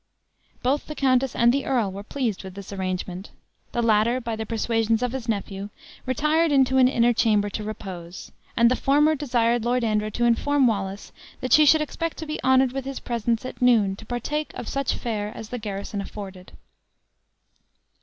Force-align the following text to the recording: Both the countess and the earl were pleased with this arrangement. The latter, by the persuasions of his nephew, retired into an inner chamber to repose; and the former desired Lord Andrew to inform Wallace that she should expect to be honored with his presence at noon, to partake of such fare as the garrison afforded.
Both 0.63 0.87
the 0.87 0.95
countess 0.95 1.35
and 1.35 1.53
the 1.53 1.67
earl 1.67 1.91
were 1.91 2.01
pleased 2.01 2.43
with 2.43 2.55
this 2.55 2.73
arrangement. 2.73 3.29
The 3.71 3.83
latter, 3.83 4.19
by 4.19 4.35
the 4.35 4.47
persuasions 4.47 5.03
of 5.03 5.11
his 5.11 5.29
nephew, 5.29 5.69
retired 6.07 6.51
into 6.51 6.77
an 6.79 6.87
inner 6.87 7.13
chamber 7.13 7.51
to 7.51 7.63
repose; 7.63 8.31
and 8.57 8.71
the 8.71 8.75
former 8.75 9.13
desired 9.13 9.63
Lord 9.63 9.83
Andrew 9.83 10.09
to 10.09 10.25
inform 10.25 10.65
Wallace 10.65 11.11
that 11.39 11.53
she 11.53 11.67
should 11.67 11.81
expect 11.83 12.17
to 12.17 12.25
be 12.25 12.41
honored 12.43 12.71
with 12.71 12.85
his 12.85 12.99
presence 12.99 13.45
at 13.45 13.61
noon, 13.61 13.95
to 13.97 14.05
partake 14.07 14.51
of 14.55 14.67
such 14.67 14.95
fare 14.95 15.31
as 15.35 15.49
the 15.49 15.59
garrison 15.59 16.01
afforded. 16.01 16.53